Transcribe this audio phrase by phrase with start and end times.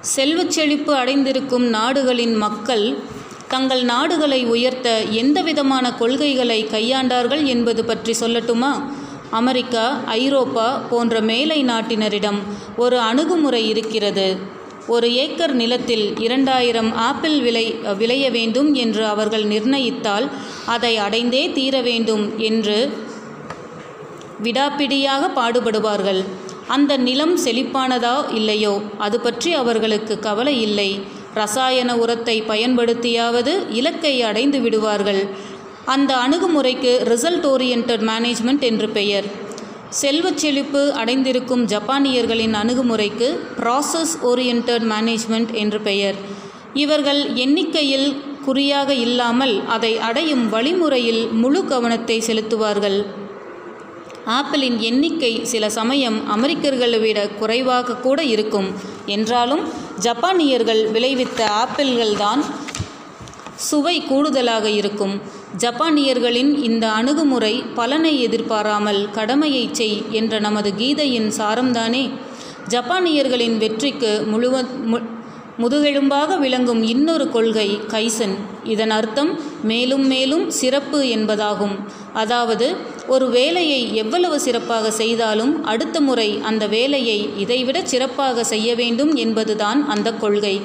[0.00, 2.98] செல்வச் செழிப்பு அடைந்திருக்கும் நாடுகளின் மக்கள்
[3.48, 8.82] தங்கள் நாடுகளை உயர்த்த எந்தவிதமான கொள்கைகளை கையாண்டார்கள் என்பது பற்றி சொல்லட்டுமா?
[9.30, 12.38] அமெரிக்கா ஐரோப்பா போன்ற மேலை நாட்டினரிடம்
[12.76, 14.36] ஒரு அணுகுமுறை இருக்கிறது.
[14.86, 20.28] ஒரு ஏக்கர் நிலத்தில் இரண்டாயிரம் ஆப்பிள் விளை விளைய வேண்டும் என்று அவர்கள் நிர்ணயித்தால்
[20.66, 22.92] அதை அடைந்தே தீர வேண்டும் என்று
[24.42, 26.24] விடாப்பிடியாக பாடுபடுவார்கள்.
[26.76, 28.74] அந்த நிலம் செழிப்பானதா இல்லையோ?
[28.98, 30.90] அது பற்றி அவர்களுக்கு கவலை இல்லை.
[31.34, 35.22] ரசாயன உரத்தை பயன்படுத்தியாவது இலக்கை அடைந்து விடுவார்கள்.
[35.84, 39.28] அந்த அணுகுமுறைக்கு ரிசல்ட் ஓரியன்ட் மேனேஜ்மெண்ட் என்று பெயர்.
[40.00, 43.28] செல்வச் செழிப்பு அடைந்திருக்கும் ஜப்பானியர்களின் அணுகுமுறைக்கு
[43.60, 46.18] ப்ராசஸ் ஓரியன்ட் மேனேஜ்மெண்ட் என்று பெயர்.
[46.74, 48.08] இவர்கள் எண்ணிக்கையில்
[48.44, 52.98] குறியாக இல்லாமல் அதை அடையும் வழிமுறையில் முழு கவனத்தை செலுத்துவார்கள்.
[54.26, 58.72] ஆப்பிளின் எண்ணிக்கை சில சமயம் அமெரிக்கர்களை விட குறைவாக கூட இருக்கும்.
[59.06, 59.68] என்றாலும்
[60.00, 62.40] ஜப்பானியர்கள் விளைவித்த ஆப்பிள்கள்தான்
[63.54, 65.20] சுவை கூடுதலாக இருக்கும்.
[65.58, 72.10] ஜப்பானியர்களின் இந்த அணுகுமுறை பலனை எதிர்பாராமல் கடமையை செய் என்ற நமது கீதையின் சாரம்தானே?
[72.68, 74.64] ஜப்பானியர்களின் வெற்றிக்கு முழுவ
[75.58, 78.34] முதுகெலும்பாக விளங்கும் இன்னொரு கொள்கை கைசன்.
[78.64, 81.74] இதன் அர்த்தம் மேலும் மேலும் சிறப்பு என்பதாகும்.
[82.12, 89.88] அதாவது ஒரு வேலையை எவ்வளவு சிறப்பாக செய்தாலும் அடுத்த முறை அந்த வேலையை இதைவிட சிறப்பாக செய்ய வேண்டும் என்பதுதான்
[89.88, 90.60] அந்த கொள்கை.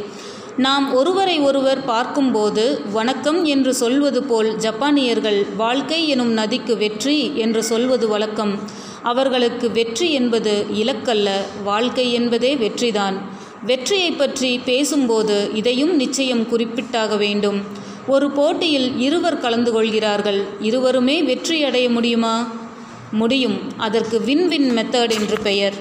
[0.58, 8.08] நாம் ஒருவரை ஒருவர் பார்க்கும்போது வணக்கம் என்று சொல்வது போல் ஜப்பானியர்கள் வாழ்க்கை எனும் நதிக்கு வெற்றி என்று சொல்வது
[8.08, 8.60] வழக்கம்.
[9.04, 11.30] அவர்களுக்கு வெற்றி என்பது இலக்கல்ல
[11.64, 13.18] வாழ்க்கை என்பதே வெற்றிதான்.
[13.64, 17.62] வெற்றியை பற்றி பேசும்போது இதையும் நிச்சயம் குறிப்பிட்டாக வேண்டும்.
[18.08, 20.44] ஒரு போட்டியில் இருவர் கலந்து கொள்கிறார்கள்.
[20.60, 22.52] இருவருமே வெற்றி அடைய முடியுமா?
[23.12, 23.60] முடியும்.
[23.78, 25.74] அதற்கு வின் வின் மெத்தட் என்று பெயர்.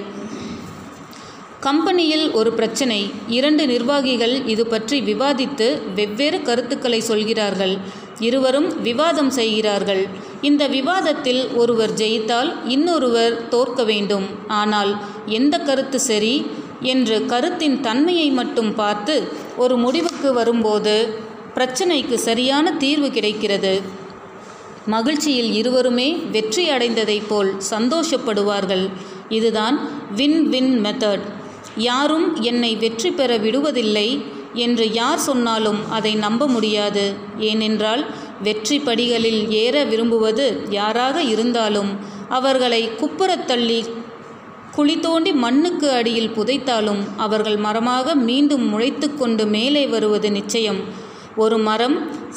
[1.61, 3.11] கம்பெனியில் ஒரு பிரச்சனை.
[3.29, 7.79] இரண்டு நிர்வாகிகள் இது பற்றி விவாதித்து வெவ்வேறு கருத்துக்களை சொல்கிறார்கள்.
[8.19, 10.07] இருவரும் விவாதம் செய்கிறார்கள்.
[10.41, 14.25] இந்த விவாதத்தில் ஒருவர் ஜெயித்தால் இன்னொருவர் தோற்க வேண்டும்.
[14.47, 16.47] ஆனால் எந்த கருத்து சரி?
[16.85, 19.15] என்று கருத்தின் தன்மையை மட்டும் பார்த்து
[19.57, 20.95] ஒரு முடிவுக்கு வரும்போது
[21.55, 23.75] பிரச்சனைக்கு சரியான தீர்வு கிடைக்கிறது.
[24.87, 28.85] மகிழ்ச்சியில் இருவருமே வெற்றி அடைந்ததைப் போல் சந்தோஷப்படுவார்கள்.
[29.29, 29.77] இதுதான்
[30.15, 31.25] வின் வின் மெத்தட்
[31.89, 34.09] யாரும் என்னை வெற்றி பெற விடுவதில்லை
[34.65, 37.05] என்று யார் சொன்னாலும் அதை நம்ப முடியாது.
[37.51, 38.05] ஏனென்றால்
[38.43, 41.91] வெற்றி படிகளில் ஏற விரும்புவது யாராக இருந்தாலும்
[42.29, 43.81] அவர்களை குப்புறத் தள்ளி
[44.75, 50.81] குழி தோண்டி மண்ணுக்கு அடியில் புதைத்தாலும் அவர்கள் மரமாக மீண்டும் முளைத்து கொண்டு மேலே வருவது நிச்சயம்.
[51.37, 51.95] ஒரு மரம்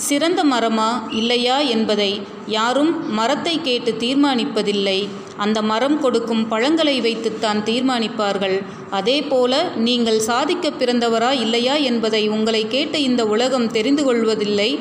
[0.08, 0.90] சிறந்த மரமா
[1.20, 2.10] இல்லையா என்பதை
[2.58, 5.00] யாரும் மரத்தை கேட்டு தீர்மானிப்பதில்லை.
[5.38, 8.58] அந்த மரம் கொடுக்கும் பழங்களை வைத்துத்தான் தீர்மானிப்பார்கள்.
[9.00, 14.72] அதே போல நீங்கள் சாதிக்க பிறந்தவரா இல்லையா என்பதை உங்களை கேட்டு இந்த உலகம் தெரிந்து கொள்வதில்லை.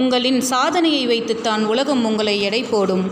[0.00, 3.00] உங்களின் சாதனையை வைத்துத்தான் உலகம் உங்களை எடை போடும்.